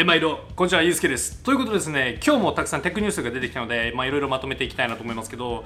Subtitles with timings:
[0.00, 1.42] え毎度こんにちはゆうすけです。
[1.42, 5.64] ということですね今日もたくさんテクニュースが出てきたのでまあいろいろまとめていきたいなと思いますけど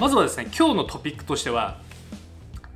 [0.00, 1.76] まずはですね今日のトピックとしては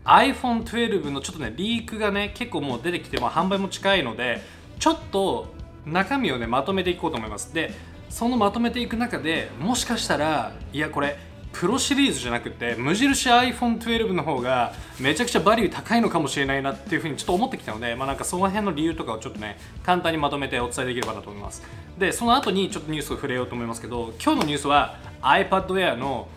[0.05, 4.43] iPhone12 のちょっとねリークがね結構もう出てきて、まあ、販売も近いので
[4.79, 5.55] ちょっと
[5.87, 7.55] 中身をねまとめていこうと思います。
[7.55, 7.73] で
[8.11, 11.17] そのまとめていく中でもしかしたらいやこれ
[11.53, 21.63] プロシリーズじゃなくて無印 iPhone12 の方がめちゃくちゃバリュー高いのかもしれないなっていうふうにちょっと思ってきたので、まあ、なんかその辺の理由とかをちょっとね簡単にまとめてお伝えできればなと思います。
[21.99, 26.29] でその後にちょっとニュースを触れようと思いますけど今日のニュースは iPad Air の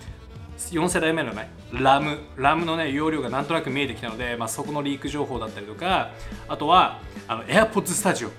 [0.57, 6.11] 4世代目のね RAM, RAM のね容量がなんとなく見えてきたので、まあ、そこのリーク情報だったりとか
[6.47, 8.29] あとはあの AirPods Studio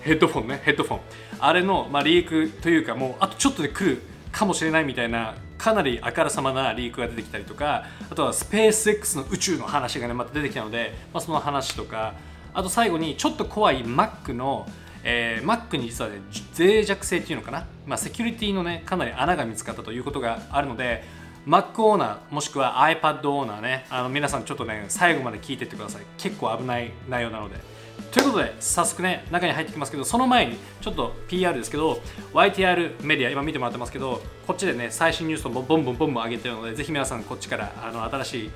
[0.00, 1.00] ヘッドフォンねヘッドフォン。
[1.40, 4.02] あれの、まあ、リークというかもうあとちょっとで来る
[4.38, 12.14] かもしれないみたいなかなりあからさまなリークが出てきたりとかあとはスペース X の宇宙の話がねまた出てきたので、まあ、その話とか。
[12.54, 14.66] あと最後にちょっと怖い Mac の
[15.04, 16.16] えー、Mac に実はね
[16.58, 21.04] 脆弱性っていうのかな、まあ、セキュリティのねかなり穴が見つかったということがあるので
[21.46, 26.02] Mac オーナーもしくは iPad オーナーねあの皆さんちょっとね最後まで聞いてってください。
[26.16, 27.77] 結構危ない内容なので。
[28.10, 32.00] ということで早速ね中に入ってきますけどその前にちょっと PR ですけど
[32.32, 38.50] YTR メディア今見てもらってますけどこっちでね最新ニュースをボンボンボンボン上げてるのでぜひ皆さんこっちからあの新しい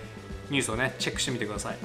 [0.51, 1.77] ニュースをねチェックしてみてください。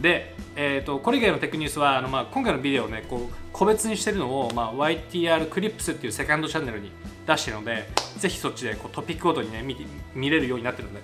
[0.00, 6.90] で、えーと、これ以外のテックニュースはあの、まあ、今回のビデオをねこう個別にしてるのを、まあ、YTR クリップスっていうセカンドチャンネルに
[7.26, 9.76] 出してるのでぜひそっちでこうトピックごとにね見
[10.14, 11.00] 見れるようになってるので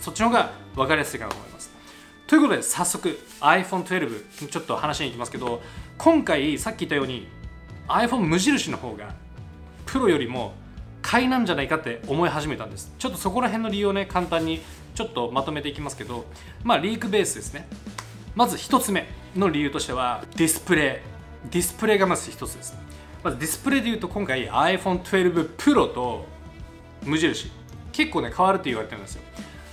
[0.00, 1.71] そっちの方が分かりやすいかなと思います。
[2.26, 5.60] ということで早速 iPhone12 ちょっと話に行きますけど
[5.98, 7.28] 今回さっき言ったように
[7.88, 9.14] iPhone 無印の方が
[9.84, 10.54] プロよりも
[11.02, 12.94] 買いなんじゃないかって思い始めたんです。
[12.98, 14.62] ちょっとそこら辺の理由をね簡単に
[14.94, 16.24] ちょっとまとめていきますけど
[16.64, 17.66] まあリークベースですね。
[18.34, 21.02] まず1つ目の理由としてはディスプレ
[21.46, 21.50] イ。
[21.50, 22.74] ディスプレイがまず1つです。
[23.22, 26.24] まずディスプレイでいうと今回 iPhone12 Pro と
[27.04, 27.50] 無印。
[27.90, 29.22] 結構ね変わると言われてるんですよ。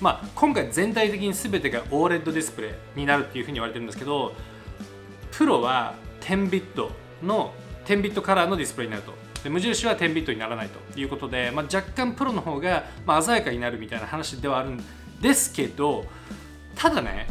[0.01, 4.33] まあ、今回全体的に全てが OLED ディスプレイになるっていうふうに言われてるんですけど
[5.31, 7.53] プロは10ビットの
[7.85, 9.13] 10ビットカラーのディスプレイになると。
[9.43, 14.83] で無印は10ビットにならないということで、まあ、若干プロの方が、まあ、鮮やかになるみたいな話ではあるん
[15.21, 16.05] ですけど
[16.75, 17.27] ただね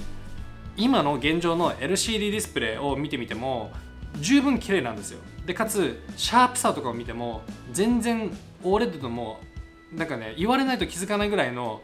[0.76, 3.72] 今の現状の LCD ディスプレイを見てみても
[4.20, 5.18] 十分綺麗なんですよ。
[5.44, 7.42] でかつシャープさとかを見ても
[7.72, 8.30] 全然
[8.62, 9.40] OLED とも
[9.92, 11.82] なんかね言われないと気づかないぐらいの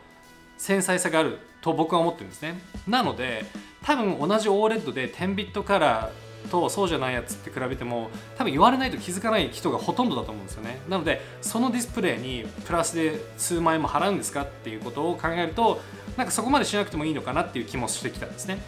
[0.57, 2.61] 繊細さがあると僕は思ってるんですね。
[2.87, 3.47] なので
[3.83, 10.81] 多分同じ OLED で10ビットカラーとそうじゃないやつって比べても多分言われないと気づかない人がほとんどだと思うんですよね。
[10.89, 15.81] なのでそのディスプレイにプラスで数万円も払うんですかっていうことを考えると
[16.17, 18.59] なんかそこまでしなくてもいいのかなっていう気もしてきたんですね。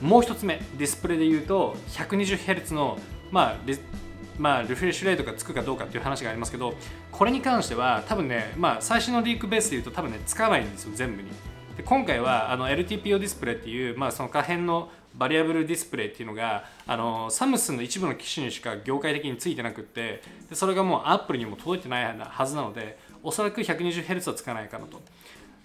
[0.00, 2.98] もう一つ目ディスプレイで言うと 120Hz の
[3.30, 3.56] まあ
[4.38, 6.74] まあ、リフレッシュレートがつくかどうかっていう話がありますけど
[7.12, 11.28] これに関しては多分ね、まあ、最新のリークベースで言うと多分ねつかないんですよ全部に。
[11.76, 25.00] で今回はあの LTPO ディスプレイっていう、まあ、その可変のバリアブルディスプレイっていうのがあのサムスンの一部の機種にしか業界的についてなくってでそれがもうアップルにも届いてないはずなのでおそらく 120Hz はつかないかなと。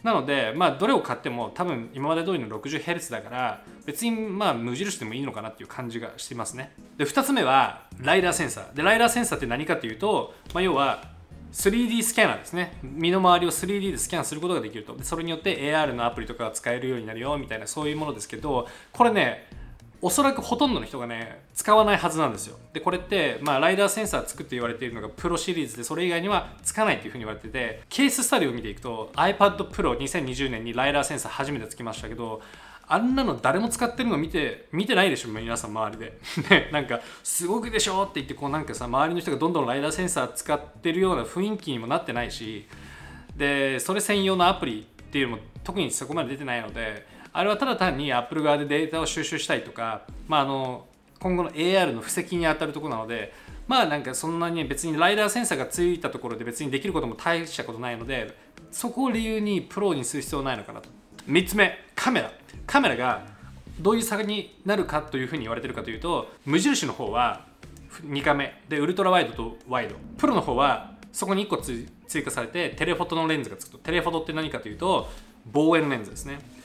[0.04, 6.74] なので、まあ、どれを買っても多分今まで通りの 60Hz だから別にまあ無印でもいいのかなっていう感じがしていますね。
[6.98, 8.74] で2つ目はライダーセンサー。
[8.74, 11.04] でライダーセンサーって何かっていうと、まあ、要は
[11.52, 12.78] 3D スキャナーですね。
[12.82, 14.96] 身の回りを 3D でスキャンすることができると。
[15.02, 19.48] それによって AR のアプリとかが使えるようになるよみたいなそういうものですけどこれね
[20.02, 22.58] おそらくほとんどの人がね使わないはずなんですよ。
[22.74, 32.42] でこれって、まあ、ライダーセンサー作って言われているのがプロシリーズでそれ以外にはつかないっていうふうに言われててケーススタディを見ていくと iPad Pro 2020年にライダーセンサー初めてつきましたけど
[32.88, 36.20] あんなの誰も使ってるの見て見てないでしょ皆さん周りで。
[36.50, 42.68] ねなんかすごくでしょって言ってこうなんかさ周りの人がどんどんライダーセンサー使ってるような雰囲気にもなってないし
[43.36, 47.06] でそれ専用のアプリっていうのも特にそこまで出てないので
[47.40, 50.88] あれはただ単に Apple 側でデータを収集したいとか、まあ、あの
[51.22, 53.32] 今後の AR の布石に当たるところなので
[53.66, 58.36] まあなんかそんなに別にライダーセンサーがついたところで別にできることも大したことないので
[58.74, 60.90] そこを理由にプロにする必要ないのかなと。
[61.30, 62.30] 3つ目カメラ。
[62.68, 63.26] カメラが
[63.80, 67.46] どういう差になるかというふうに言われてるかというと無印の方は
[68.04, 69.96] 2カメでウルトラワイドとワイド。
[70.18, 71.88] プロの方はそこに1個追
[72.22, 73.78] 加されてテレフォトのレンズがつくと。
[73.78, 75.10] テレフォトって何かというと
[75.54, 76.59] 望遠レンズですね。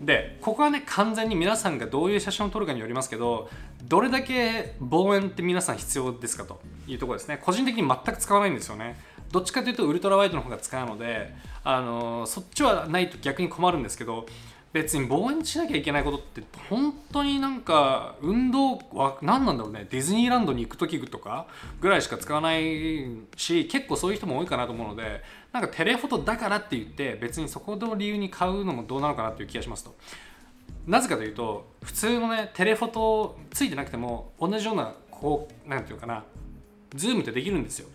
[0.00, 3.48] でここはね完全に皆さんがどういう写真を撮るかによりますけど
[3.84, 7.40] どれだけ望遠って皆さん必要ですかというところですね。
[7.42, 8.98] 個人的に全く使わないんですよね。
[9.32, 11.34] どっちかというとウルトラワイドの方が使うので
[11.64, 14.26] あのそっちはないと逆に困るんですけど
[14.76, 19.86] 別に防衛しなきゃいけないことって本当になんか運動は何なんだろうね。
[19.88, 21.46] ディズニーランドに行く時とか
[21.80, 29.94] ぐらいしか使わないし結構そういう人も多いかなと思うのでなんかテレフォトだからって言って別にそこの理由に買うのもどうなのかなっていう気がしますと。
[30.86, 36.22] なぜかというと普通のねテレフォトついてなくても同じようなこうなんていうかな
[36.94, 37.88] ズームってできるんですよ。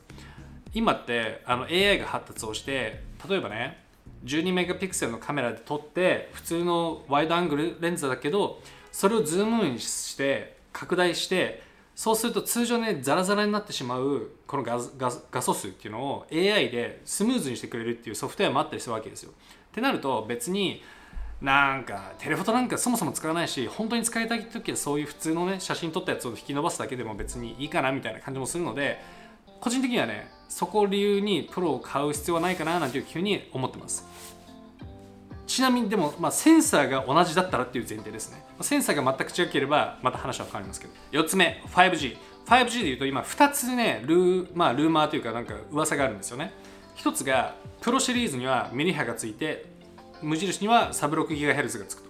[0.74, 3.91] 今ってあの AI が発達をして例えばね
[4.26, 11.64] 12メガピクセルのカメラで撮って普通の wide angle レンズだけどそれをズームインして拡大して
[11.96, 19.32] そうすると通常ねザラザラになってしまうこの画素数っていうのを AI でスムーズにしてくれるっていうソフトウェアもあったりするわけですよ。
[19.32, 20.82] ってなると別に
[21.42, 29.00] なんか telephoto なんかそもそも使わないし本当に使いたい時はそういう普通のね写真撮ったやつを引き伸ばすだけでも別にいいかなみたいな感じもするので
[29.60, 34.06] 個人的にはねそこを理由にプロを買う必要はないかななんていうふうに思ってます
[35.52, 38.42] ちなみにでも、まあ、センサーが同じだったらっていう前提ですね。
[38.62, 40.94] センサーが全く違ければまた話は変わりますけど。
[41.12, 42.16] 4つ目 5G
[42.46, 46.54] 5G でいうと今2つねルー,、まあ、ルーマーというかなんか噂があるんですよね。
[46.96, 49.66] 1つがプロシリーズにはミリ波がついて
[50.22, 52.10] 無印にはサブ 6GHz がつくと。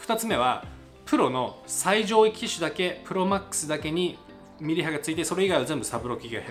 [0.00, 0.64] 2つ目は
[1.04, 4.18] プロの最上位機種だけプロマックスだけに
[4.58, 6.50] ミリ波がついてそれ以外は全部サブ 6GHz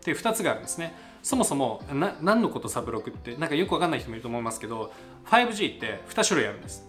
[0.00, 0.94] ていう2つがあるんですね。
[1.24, 4.92] そもそもな何のことサブロクってなんかよくわかんない人もいると思いますけど
[5.24, 6.86] 5G って2種類あるんです。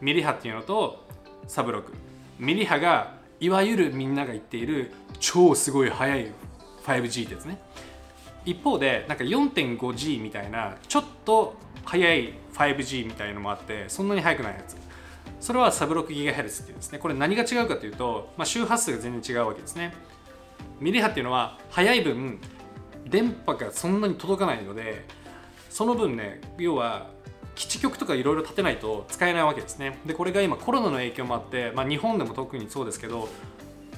[0.00, 1.06] ミリ波っていうのと
[1.46, 1.92] サブロク
[2.40, 4.90] ミリ波がいわゆるみんなが言っている
[5.20, 6.32] 超すごい速い
[6.84, 7.60] 5G ってやつね。
[8.44, 11.54] 一方でなんか 4.5G みたいなちょっと
[11.84, 14.76] 速い 5G みたいのもあってそんなに速くないやつ。
[15.38, 16.98] それはサブ 6GHz っていうんですね。
[16.98, 19.94] これ何が違うかというと、まあ、周波数が全然違うわけですね。
[20.80, 22.40] ミリ波っていうのは速い分
[23.06, 25.04] 電波がそんなに届かないので
[25.70, 27.10] その分ね要は
[27.54, 29.98] 基地局とかいろいろ立てないと使えないわけですね。
[30.04, 33.28] でこれが今コロナの影響もあって、まあ、日本でも特にそうですけど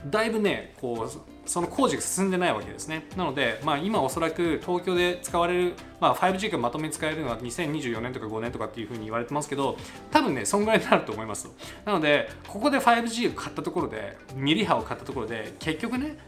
[0.06, 3.06] だいぶねこうその工事が進んでないわけですね。
[3.16, 9.76] なので、まあ、今おそらく東京で使われる、まあ、5G がまとめに使えるのは2024年とか5年とかっていうふうに言われてますけど
[10.10, 11.50] 多分ねそんぐらいになると思います。
[11.84, 16.18] なのでここで 5G を買ったところでミリ波を買ったところで結局ね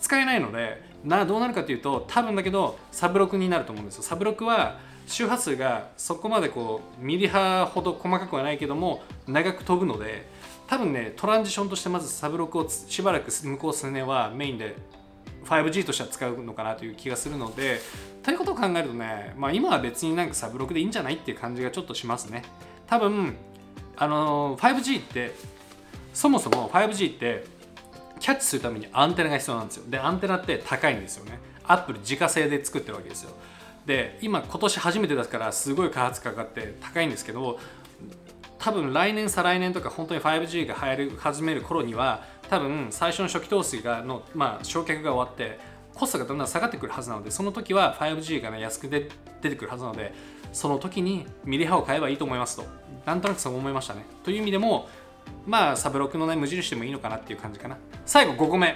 [0.00, 4.02] 使えないのでなどうなるかというと多分だけどサブロクになると思うんですよ。
[4.02, 10.28] サブロクは周波数がそこまでこうミリ波ほど細かくはないけども長く飛ぶので
[10.68, 14.76] 多分ねトランジションとしてまずサブロクをしばらく向こう数年はメインで
[15.44, 17.80] 5G としては使うのかなという気がするので
[18.22, 22.42] ということを考えるとね、まあ、今は別になんかサブロクでいいんじゃないっていう感じがちょっとしますね。
[22.86, 23.34] 多分
[23.96, 25.34] あの 5G って
[26.12, 27.44] そもそも 5G って
[28.20, 29.84] キャッチするためにアンテナが必要なんですよ。
[29.88, 31.38] でアンテナって高いんですよね。
[31.64, 33.32] アップル自家製で作ってるわけですよ。
[33.86, 37.58] で今今年初めてだからすごい開発かかって高いんですけど
[38.58, 45.58] 多分来年再来年とか本当に 5G が流行り始める頃には多分最初の初期投資がの、まあ、焼却が終わって
[45.94, 49.08] コストがだんだん下がってくるはずなのでその時は 5G が、ね、安くで
[49.40, 50.12] 出てくるはずなので
[50.52, 52.64] その時にミリ波を買えばいいと思いますと。
[53.06, 54.04] なんとなくそう思いましたね。
[54.24, 54.88] という意味でも
[55.46, 57.76] まあサブロックのね無印でもいいのかなっていう感じかな。
[58.06, 58.74] 最後5個目。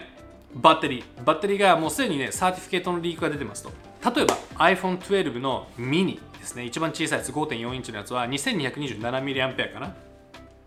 [0.54, 1.24] バッテリー。
[1.24, 3.70] バッテリーがもうすでにね certificate のリークが出てますと。
[4.14, 4.36] 例えば
[4.66, 6.64] iPhone12 のミニですね。
[6.64, 9.94] 一番小さいやつ5.4インチのやつは 2227mAh かな。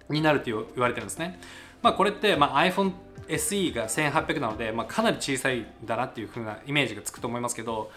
[0.09, 1.39] になるって言われてるんですね。
[1.81, 2.91] まあこれって、まあ、iPhone
[3.27, 7.91] SE が1800なので、まあ、かなり小さいだなっていう風なイメージがつくと思いますけど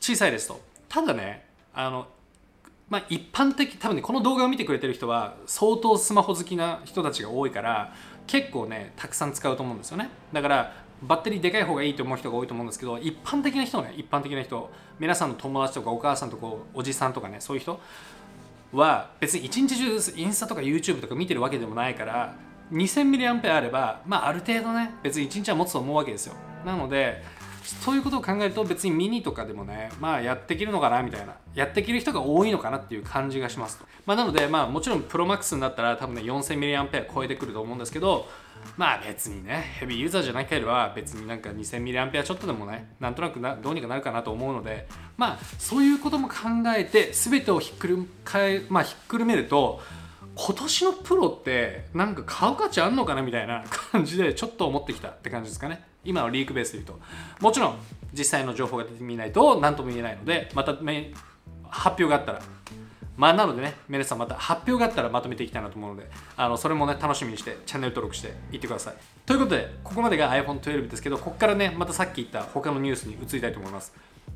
[0.00, 0.60] 小さいですと。
[0.88, 2.06] ただねあの
[2.92, 7.94] まあ、一般的多分ねこの動画を見てくれてる人は相当スマホ好きな人たちが多いから
[8.26, 10.10] 結構ねたくさん使うと思うんですよね。
[10.30, 17.80] だからバッテリーでかい方がいいと思う人が多いと思うんですけど一般的な人ね一般的な人皆さんの友達とかお母さんとかおじさんとかねそういう人
[18.74, 22.36] は別に一日中インスタとか YouTube とか見てるわけでもないから
[22.72, 26.34] 2000mAh あればまあある程度ね別に1日は持つと思うわけですよ。
[26.66, 27.22] なので
[27.62, 38.26] そういうことを考えると別にミニとかでもねまあやっていけるのかなみたいなやっていける人が多いのかなっていう感じがしますまあ、なのでまあもちろんプロマックスになったら多分ね 4000mAh 超えてくると思うんですけど
[38.76, 46.34] まあ別にねヘビーユーザーじゃなければ別になんか 2000mAh ちょっとでもねなんとなくなどうにかなるかなと思うのでまあそういうことも考
[46.76, 48.08] えて全てをひっくる、
[48.68, 49.80] まあ、ひっくるめると
[50.34, 55.91] 今年のプロってなんか買う価値あんのかなみたいな感じでちょっと思ってきたって感じですかね。
[56.04, 57.00] 今のリークベースで言うと。
[57.40, 57.78] もちろん
[58.12, 60.82] 実際の情報が出てみないと何とも言えないのでまた発
[61.88, 62.42] 表があったら。
[63.14, 68.94] まあなのでね皆さんまた発表があったらまとめていきたいなと思うのであのそれもね楽しみにしてチャンネル登録していってください。
[69.26, 73.92] ということでここまでが iPhone12 ですけどここからねまたさっき言った他のニュースに移りたいと思います。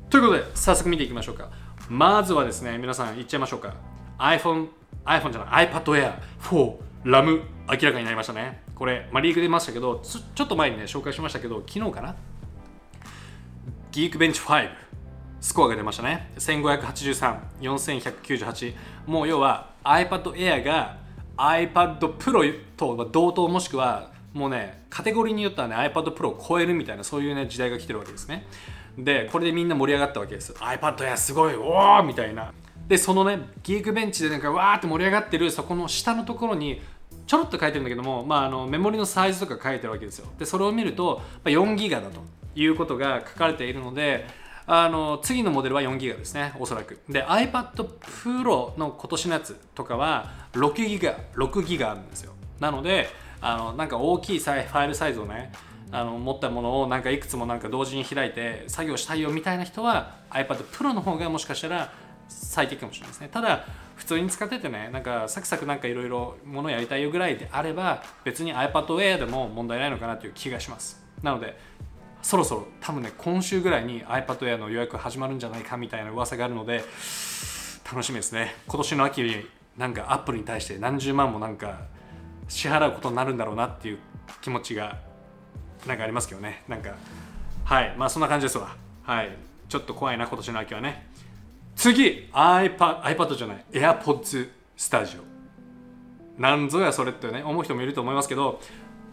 [0.09, 1.49] ということで早速見ていきましょうか。
[1.89, 3.73] まずはですね皆さん言っちゃいましょうか。
[4.19, 4.67] iPhone
[5.05, 8.66] iPhone じゃない iPad Air 4ラム明らかになりましたね。
[8.77, 12.15] これ、まあ、リーク出ましたけどちょっと前にね紹介しましたけど昨日かな？
[13.91, 14.69] ギークベンチ5
[15.39, 16.31] スコアが出ましたね。
[16.37, 18.75] 1583、4198
[19.07, 20.97] もう要は iPad Air が
[21.37, 28.45] iPad Pro と同等もしくはもうねカテゴリーによってはね iPad Pro を超えるみたいなそういうね時代が来てるわけですね。
[28.97, 30.53] でこれでみんな盛り上がったわけです。
[30.53, 32.53] iPad Air すごいおおみたいな。
[32.87, 36.81] でそのねギークベンチでなんかわーって盛り上がってるそこの下のところに
[37.27, 40.27] ちょろっと書いてるんだけども、まあ、あのメモリのサイズとか書いてるわけですよ。
[40.39, 42.21] でそれを見ると4ギガだと
[42.55, 44.25] いうことが書かれているので
[44.65, 46.99] あの次のモデルは4ギガですねおそらく。
[47.09, 47.71] で iPad
[48.23, 52.33] Pro の今年のやつとかは6ギガ6ギガあるんですよ。
[52.59, 53.09] なので
[53.41, 55.51] あのなんか大きいファイルサイズをね
[55.91, 61.91] あの持ったものをなんかいくつもなんか同時に開いて作業したいよみたいな人は iPad Pro の方がもしかしたら
[62.27, 63.29] 最適かもしれないですね。
[63.31, 63.65] ただ
[63.95, 71.03] 普通に使っててねなんかサクサクなんかいろいろものやりたいよぐらいであれば別に iPad Air でも問題ないのかなという気がします。
[71.23, 71.57] なので
[72.21, 76.83] そろそろ多分ね今週ぐらいに iPad Air の予約始まるんじゃないかみたいな噂があるので
[77.89, 78.55] 楽しみですね。
[78.67, 81.81] 今年の秋になんかアップルに対して何十万もなんか
[82.47, 83.99] 支払うことになるんだろうなっていう
[84.41, 84.99] 気持ちが
[85.85, 86.63] なんかありますけどね。
[86.67, 86.95] なんか
[87.65, 87.95] はい。
[87.97, 88.75] まあそんな感じですわ。
[89.03, 89.35] はい。
[89.69, 91.06] ちょっと怖いな今年の秋はね。
[91.77, 95.19] 次 iPad, iPad じゃない AirPods Studio
[96.37, 98.59] なんぞやそれってね思う人もいると思いますけど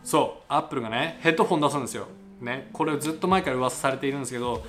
[0.03, 2.07] そうアップルがねヘッドフォン出すんですよ。
[2.41, 4.65] ねこれずっと前から噂されているんですけど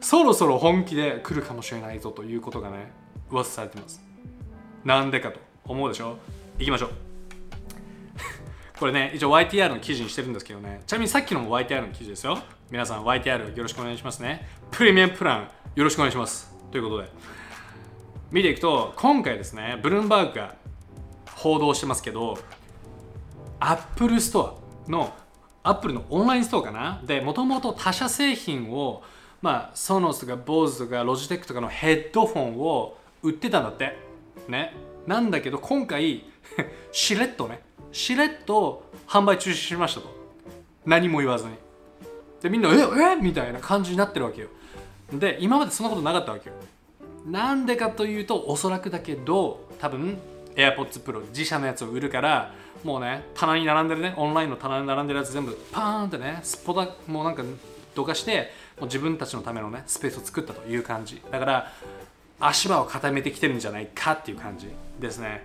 [0.00, 2.90] そろそろ本気で来るかもしれないぞということがね
[3.30, 4.00] 噂されてます。
[4.84, 6.16] なんでかと思うでしょ？
[6.58, 6.90] 行きましょう。
[8.78, 12.38] これね一応 YTR の記事にしてるんですけどねちなみにさっきのも YTR の記事ですよ。
[12.70, 14.48] 皆さん YTR よろしくお願いしますね。
[14.70, 16.52] プレミアムプランよろしくお願いします。
[16.72, 17.39] ということで。
[18.30, 20.54] 見ていくと今回ですねブルームバーグが
[21.34, 22.38] 報道してますけど
[23.58, 25.12] アップルストアの
[25.62, 27.02] アップルのオンラインストアかな？
[27.04, 29.02] でもともと他社製品を
[29.42, 33.98] まあソノスとか BOSE とかロジテックとかのヘッドフォンを売ってたんだって。
[34.48, 34.74] ね。
[35.06, 36.24] なんだけど今回
[36.92, 37.60] しれっとね
[37.92, 40.08] しれっと販売中止しましたと。
[40.86, 41.52] 何も言わずに。
[42.40, 43.16] でみんなええ？
[43.16, 44.48] みたいな感じになってるわけよ。
[45.12, 46.54] で今までそんなことなかったわけよ。
[47.26, 50.18] なんでかというとおそらくだけど多分
[50.54, 57.42] AirPods Pro 自社のやつを売るからもうね棚に並んでるねオンラインの棚に並んでるやつ全部パーンってねすっぽだもうなんか
[57.94, 61.20] どかしてもう自分たちのためのねスペースを作ったという感じ。
[61.30, 61.72] だから
[62.42, 65.42] 足場を固めてきてるんじゃないかっていう感じですね。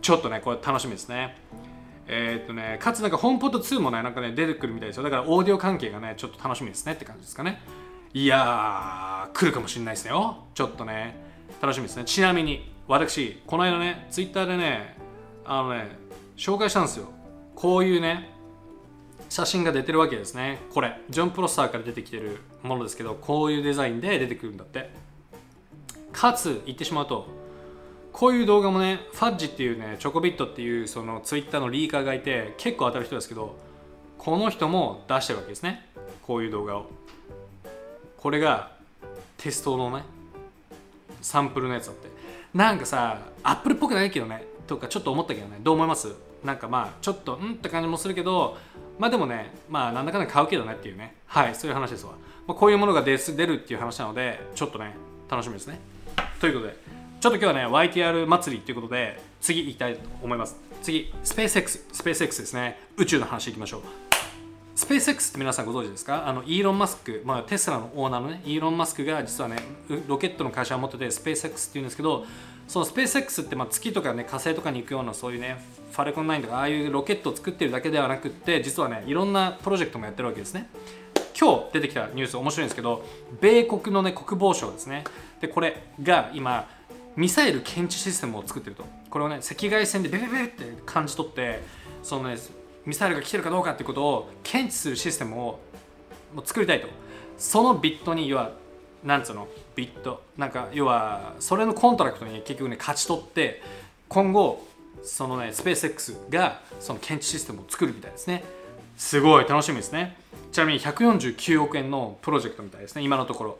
[0.00, 1.36] ちょっとねこれ楽しみですね。
[2.06, 5.02] えー、っとねかつなんかホームポット2もねなんかね出てくるみたいですよ。
[5.02, 7.60] だからオーディオ関係がねちょっと楽しみですねって感じですかね。
[8.14, 8.38] いや
[9.32, 11.16] 来るかもしれないですよちょっとね。
[11.60, 12.04] 楽しみですね。
[12.04, 14.96] ちなみに私この間ねツイッターでね
[15.44, 15.88] あのね
[16.36, 17.08] 紹介したんですよ。
[17.54, 18.30] こういうね
[19.28, 20.60] 写真が出てるわけですね。
[20.72, 21.00] これ。
[21.10, 24.90] ジョン・プロスターから出てきてるものですけどこういうデザインで出てくるんだって。
[26.12, 27.28] かつ言ってしまうと
[28.12, 33.56] こういう動画もねファッジっていうねチョコビットっていうそのツイッターのリーカーがいて結構当たる人ですけど
[34.16, 35.86] この人も出してるわけですね。
[36.22, 36.90] こういう動画を。
[38.16, 38.77] これが
[39.38, 40.02] テストのね
[41.22, 42.08] サンプルのやつだって。
[42.52, 46.12] なんかさアップルっぽくないけどねとかちょっと思ったけどねどう思います？
[46.44, 48.56] なんかまあちょっとうんって感じもするけど
[48.98, 51.14] まあでもねまあなんだかんだ買うけどねっていうね。
[51.26, 52.12] はいそういう話ですわ、
[52.46, 54.94] まあ、こういうものが出出るっていう話なのでちょっとね
[55.30, 55.78] 楽しみですね。
[56.40, 56.76] ということで
[57.20, 60.56] ちょっと今日はね YTR 祭りということで次行きたいと思います。
[60.82, 62.80] 次スペース X スペース X ですね。
[62.96, 64.07] 宇宙の話いきましょう。
[64.78, 66.28] スペース X って皆さんご存知ですか？
[66.28, 69.56] あのイーロン・マスク、まあ、テスラのオーナーのねイーロン・マスクが実はね
[70.06, 72.24] ロケットの会社を持っててスペース X っていうんですけど
[72.68, 75.58] そのスペース X ってまあ月とかね火星とかに行くようなそういうね
[75.90, 80.70] ファルコン9とかああいうロケットを作ってるだけではなくって実はねいろんなプロジェクトもやってるわけですね。
[81.36, 83.04] 今日出てきたニュース面白いんですけど
[83.40, 85.02] 米国のね国防省ですね。
[85.40, 86.68] でこれが今
[87.16, 88.84] ミサイル検知システムを作ってると。
[89.10, 91.64] これをね赤外線でベベベって感じ取って
[92.04, 92.36] そのね
[92.88, 95.60] ミサイルが来てるかどうかっていうことを検知するシステムを
[96.34, 96.88] もう作りたいと。
[97.36, 98.52] その bid に要は
[99.04, 99.46] なんつうの？
[99.76, 100.22] bid。
[100.38, 103.62] なんか要はそれの contract に結局ね勝ち取って
[104.08, 104.66] 今後
[105.02, 108.42] そのねスペース X がその検知システムを作るみたいですね。
[108.96, 110.16] すごい楽しみですね。
[110.50, 113.58] ちなみに149億円のプロジェクトみたいですね今のところ。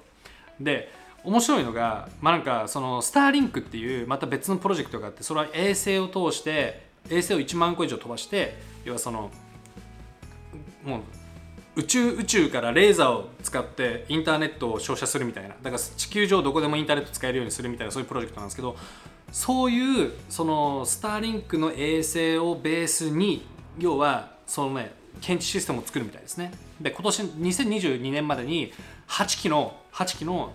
[0.58, 0.90] で
[1.22, 9.30] 面白いのがまあなんかそのスターリンクっていうまた別のプロジェクトがあってそれは衛星を通して衛星を1万個以上飛ばして要はその
[10.84, 11.00] もう
[11.76, 15.50] 宇宙宇宙からレーザーを使ってインターネットを照射するみたいな。
[15.62, 18.76] だから地球上どこでもインターネット使えるようにするみたいなそういうプロジェクトなんですけど
[19.30, 23.46] そういうそのスターリンクの衛星をベースに
[23.78, 26.52] 要はそのね検知システムを作るみたいですね。
[26.80, 28.72] で今年2022年までに
[29.08, 30.52] 8機の8機の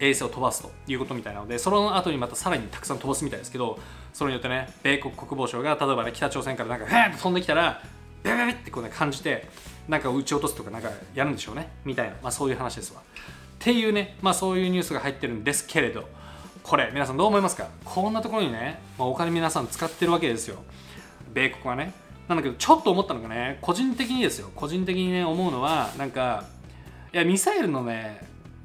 [0.00, 3.78] 衛星を飛ばすということみたいなのでその後にまたさらにたくさん飛ばすみたいですけど
[4.12, 7.82] それによってね米国国防省が例えばね北朝鮮からなんかへーって飛んできたら
[8.22, 9.48] ベベベってこうね感じて
[9.88, 13.00] なんか撃ち落とすとかなんかやるんでしょうねみたいな、まあ、そういう話ですわ。
[13.00, 13.04] っ
[13.58, 16.08] ていうね、まあ、そういうニュースが入ってるんですけれど
[16.62, 17.68] これ皆さんどう思いますか？
[17.84, 20.62] こんなところにね、まあ、お金皆さん使ってるわけですよ。
[21.32, 21.92] 米国はね。
[22.28, 24.50] なんだけどちょっと思ったのがね個人的にですよ。
[24.54, 26.44] 個人的にね思うのはなんか
[27.12, 28.20] いやミサイルのね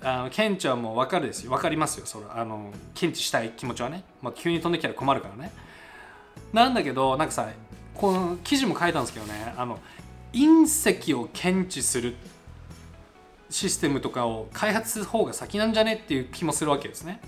[0.08, 1.52] あの検知はもう分かるですよ。
[1.52, 5.52] 分かりますよそれあの検知したい気持ちはね、まあ、急に飛んできたら困るからね。
[6.54, 7.50] なんだけどなんかさ
[7.94, 9.54] この記事も書いたんですけどね。
[9.58, 9.80] あの
[10.32, 12.16] 隕石を検知する
[13.50, 17.20] システムとかを開発する方が先なんじゃねっていう気もするわけですね。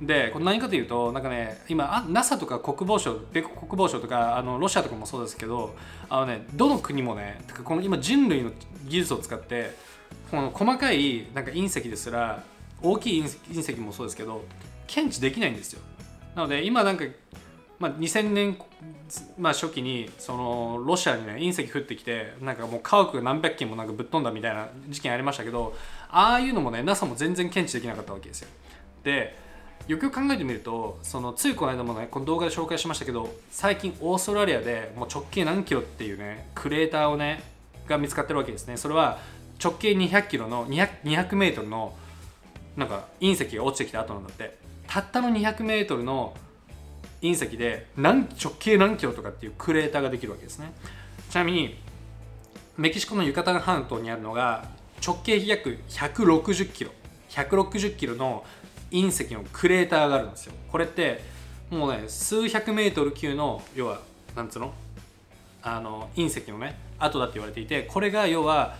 [0.00, 5.74] でこれ何かというとなんかね今 NASA とか国防省米国国防省とかあのロシアとかもそうですけど
[6.08, 8.52] あのねどの国もねこの今人類の
[8.86, 9.74] 技術を使って
[10.30, 12.42] この細かいなんか隕石ですら
[12.82, 14.44] 大きい隕石もそうですけど
[14.86, 15.80] 検知できないんですよ。
[16.34, 17.04] なので今なんか、
[17.78, 18.58] まあ、2000年、
[19.38, 25.74] まあ、初期にそのロシアにね隕石降ってきてなんかもう家屋が何百件もなんかぶっ飛んだみたいな事件ありましたけど
[26.10, 28.48] ああいうのもね NASA も全然検知できなかったわけですよ。
[29.02, 29.36] で
[29.86, 37.42] よくよく考えてみるとそのついこの間もねこの動画で紹介しましたけど最近オーストラリアでもう直径何キロっていうねクレーターをね
[37.88, 38.76] が見つかってるわけですね。
[38.76, 39.18] それは
[39.62, 41.94] 直径200キロの 200, メートルの
[42.76, 44.56] なんか隕石が落ちてきた後なんだって。
[44.86, 46.34] たったの200メートルの
[47.20, 50.72] 隕石で何直径何キロとかっていうクレーターができるわけですね。
[51.28, 51.76] ちなみに
[52.76, 54.66] メキシコのユカタン半島にあるのが
[55.04, 56.90] 直径約160キロ。
[57.30, 58.44] 160キロの
[58.90, 60.54] 隕石のクレーターがあるんですよ。
[60.72, 61.22] これって
[61.70, 64.00] もうね数百メートル級の要は
[64.34, 64.72] なんつうの？
[65.62, 68.76] あの隕石のね跡だって言われていてこれが要は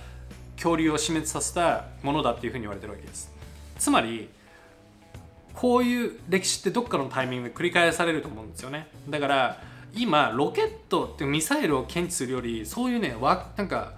[0.59, 3.33] 恐竜を死滅させたものだっていうふうに言われてるわけです。
[3.79, 4.29] つまり
[5.55, 8.89] こういう歴史ってどっかのタイミングで繰り返されると思うんですよね。
[9.09, 9.63] だから
[9.95, 13.95] 今ロケットってミサイルを検知するよりそういうねわなんか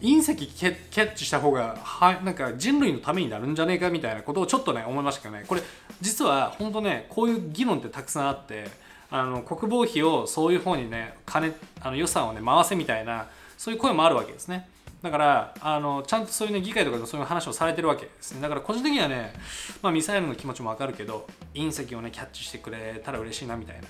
[0.00, 5.44] 隕石キャッチした方がはなんか人類のためになるんじゃねえかみたいなことをちょっとね思いましたけどね。
[5.46, 5.62] これ
[6.00, 8.68] 実は本当ねこういう議論ってたくさんあって
[9.10, 14.68] あの国防費をそういう方にね金あの予算をね回せみたいなそういう声もあるわけですね。
[15.02, 18.40] だからあのちゃんとそういうね議会とかでそういう話をされてるわけですね。
[18.40, 19.32] だから個人的にはね、
[19.80, 23.82] まあ、ミサイルの気持ちもわかるけど隕石をねキャッチしてくれたら嬉しいなみたいな。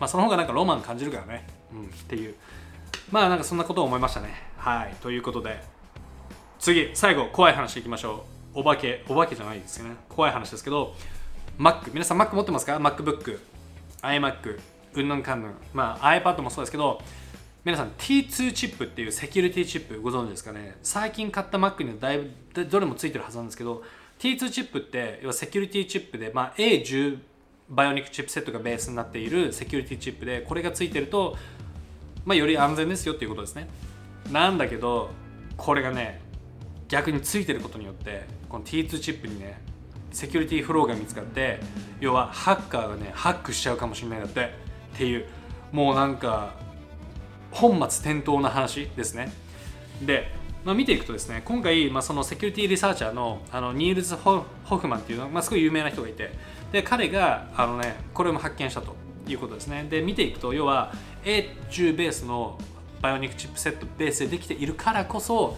[0.00, 1.46] まあその方がなんかロマン感じるからね。
[1.72, 2.34] うんっていう。
[3.10, 4.34] まあなんかそんなことを思いましたね。
[4.56, 4.94] はい。
[5.02, 5.62] ということで
[6.58, 8.60] 次最後怖い話いきましょう。
[8.60, 9.96] お化けお化けじゃないですよね。
[10.08, 10.94] 怖い話ですけど
[11.58, 13.38] Mac 皆さん Mac 持ってますか？MacBook
[14.02, 14.60] iMac
[14.94, 15.54] うんぬんかんぬん。
[15.74, 17.00] まあ iPad もそうですけど
[17.66, 20.76] 皆さん T2 チップっていうセキュリティチップご存知ですかね？
[20.84, 22.20] 最近買った Mac にはだい
[22.54, 23.82] ぶどれもついてるはずなんですけど
[24.20, 27.18] T2 チップって要はセキュリティチップで、まあ、A10
[27.68, 31.36] バイオニックチップセットがベースになっているセキュリティチップでこれがついてると、
[32.24, 33.66] まあ、より安全ですよっていうことですね。
[34.30, 35.10] なんだけど
[35.56, 36.20] これがね
[36.86, 39.60] 逆についてることによってこの T2 チップにね
[40.12, 41.58] セキュリティフローが見つかって
[41.98, 44.52] 要はハッカーがねハックしちゃうかもしれないんだって
[44.94, 45.26] っていう
[45.72, 46.64] もうなんか
[47.56, 49.32] 本末転倒な話ですね。
[50.02, 50.30] で、
[50.64, 56.32] まあ、見ていくとですね今回、まあ、そのセキュリティリサーチャーのあのニールズ・ホフマンっていうの、まあ、すごい有名な人がいて
[56.70, 58.94] で彼があの、ね、これも発見したと
[59.26, 59.86] いうことですね。
[59.88, 60.92] で見ていくと要は
[61.24, 62.58] A10 ベースの
[63.00, 65.56] バイオニックチップセットベースでできているからこそ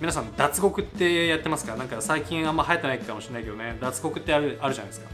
[0.00, 1.76] 皆さん脱獄ってやってますか？
[1.76, 5.08] なんか最近あんま流行ってないかもしれないけどね脱獄ってあるあるじゃないですか。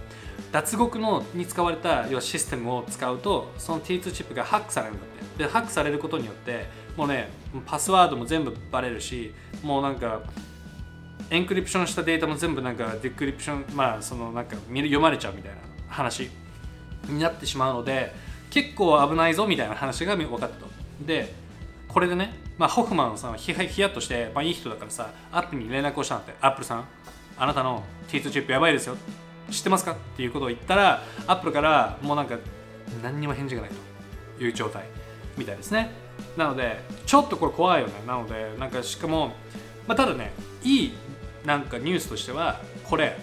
[0.53, 5.45] 脱獄のに使われた要はシステムを使うとその T2 チップがハックされるんだって。
[5.45, 7.29] でハックされることによってもうね
[7.65, 9.33] パスワードも全部バレるし
[9.63, 10.21] もうなんか
[11.31, 15.59] encryption したデータも全部なんか decryption まあそのなんか読まれちゃうみたいな
[15.89, 16.29] 話
[17.09, 18.13] になってしまうので
[18.51, 20.67] 結構危ないぞみたいな話が分かったと。
[21.07, 21.33] で
[21.87, 26.37] これでね、まあ、ホフマンさんはヒヤッとして、まあ、いい人だからさアップルに連絡をしたんだって。
[26.41, 26.85] アップルさん
[27.39, 28.97] あなたの T2 チップやばいですよ。
[29.51, 32.39] 知ってますかっていうことを言ったらアップルからもうなんか
[33.03, 33.71] 何にも返事がない
[34.39, 34.85] という状態
[35.37, 35.91] みたいですね。
[36.37, 37.95] なのでちょっとこれ怖いよね。
[38.07, 39.33] なのでなんかしかも、
[39.87, 40.33] まあ、ただね
[40.63, 40.93] いい
[41.45, 43.17] なんかニュースとしてはこれ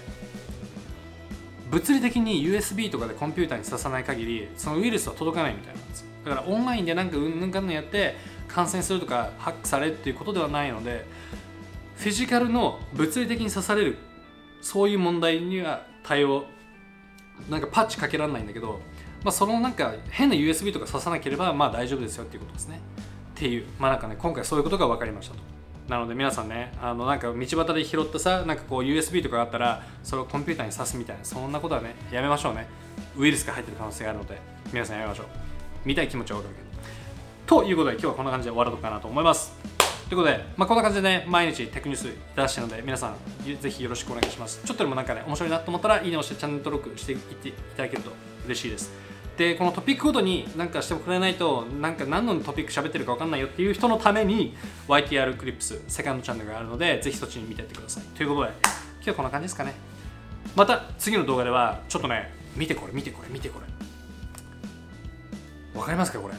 [1.69, 6.01] 物理的に USB とかでコンピューターに刺さない限りそのウイルスは届かないみたいなんです。
[6.01, 8.15] よだからオンラインでなんかうんぬんかんぬんやって
[8.47, 11.05] 感染するとかハックされるっていうことではないので
[11.97, 13.97] フィジカルの物理的に刺される
[14.61, 16.45] そういう問題には対応
[17.49, 18.79] なんかパッチかけられないんだけど、
[19.23, 22.79] まあ、そのなんか変な USB とか刺さなければまあ大丈夫ですよっていうことですね。
[23.35, 25.41] っていうまあなんかね今回そういうことが分かりましたと。
[25.89, 32.67] なので皆さんねあのなんか道端で拾ったさなんかこう USB とかがあったらそれをコンピューターに挿すみたいなそんなことはねやめましょうね。
[33.17, 34.39] ウイルスが入ってる可能性があるので
[34.71, 35.25] 皆さんやめましょう。
[35.85, 36.61] 見たい気持ちは分かるけ
[37.57, 37.61] ど。
[37.61, 39.74] ということで今日はこんな感じで終わろうかなと思います。
[40.07, 42.03] ということで、まあ、こんな感じでね、毎日テクニュース
[42.35, 43.15] 出してるので、皆さん、
[43.59, 44.61] ぜひよろしくお願いします。
[44.63, 48.11] ちょっとでもなんかね、面白いなと思ったら、いいねをしてチャンネル登録していっていただけると
[48.45, 48.91] 嬉しいです。
[49.35, 54.55] で、このトピックごとになんかしてくれないと、なんか何のトピック喋ってるか分かんないよっていう人のために、
[54.87, 58.03] YTR クリップス、セカンドチャンネルがあるので、ぜひそっちに見ていってください。
[58.15, 58.49] ということで、
[58.97, 59.73] 今日はこんな感じですかね。
[60.55, 63.65] また次の動画では、ちょっとね、見てこれ、見てこれ、見てこれ。
[65.79, 66.35] わかりますかこれ。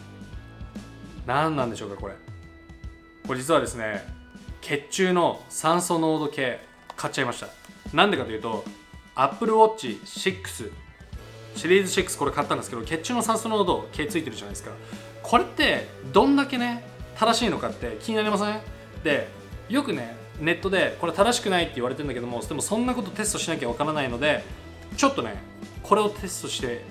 [1.27, 2.26] 何なんでしょうかこれ。
[3.27, 4.07] これ実はですね、
[4.61, 6.61] 血中の酸素濃度計
[6.97, 7.49] 買っちゃいました。
[7.93, 8.65] なんでかというと
[9.15, 10.73] Apple Watch 6
[11.55, 14.71] シリーズ6これ買ったんですけど血中の酸素濃度計ついてるじゃないですか。
[15.23, 16.85] これってどんだけね
[17.17, 18.61] 正しいのかって気になりません？
[19.03, 19.29] で
[19.69, 24.45] よくねネットでこれ正しくないって言われてるんだけどもでもそんなことテストしなきゃわからないので
[24.97, 25.43] ちょっとね
[25.83, 26.85] これをテストして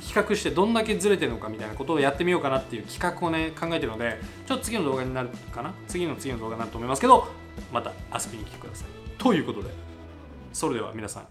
[0.00, 5.72] 比較してどんだけずれてるのかみたいなことをやってみようかなっていう企画をね考えてるのでちょっと次の動画になるかな？
[5.88, 7.28] 次の次の動画になると思いますけど
[7.72, 8.88] また遊びに来てください。
[9.18, 9.70] ということで
[10.52, 11.26] それでは皆さん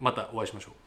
[0.00, 0.83] またお会いしましょう。